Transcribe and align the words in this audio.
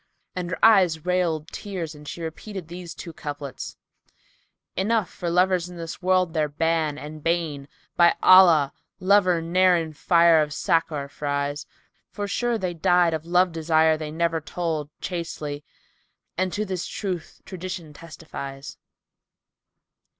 And 0.35 0.49
her 0.49 0.65
eyes 0.65 1.05
railed 1.05 1.47
tears 1.49 1.93
and 1.93 2.07
she 2.07 2.23
repeated 2.23 2.67
these 2.69 2.95
two 2.95 3.13
couplets, 3.13 3.77
"Enough 4.75 5.07
for 5.07 5.29
lovers 5.29 5.69
in 5.69 5.77
this 5.77 6.01
world 6.01 6.33
their 6.33 6.49
ban 6.49 6.97
and 6.97 7.21
bane: 7.21 7.67
* 7.83 7.95
By 7.97 8.15
Allah, 8.23 8.73
lover 8.99 9.43
ne'er 9.43 9.75
in 9.77 9.93
fire 9.93 10.41
of 10.41 10.53
Sakar 10.55 11.07
fries: 11.07 11.67
For, 12.09 12.27
sure, 12.27 12.57
they 12.57 12.73
died 12.73 13.13
of 13.13 13.27
love 13.27 13.51
desire 13.51 13.95
they 13.95 14.09
never 14.09 14.41
told 14.41 14.89
* 14.95 15.01
Chastely, 15.01 15.63
and 16.35 16.51
to 16.51 16.65
this 16.65 16.87
truth 16.87 17.39
tradition 17.45 17.93
testifies." 17.93 18.77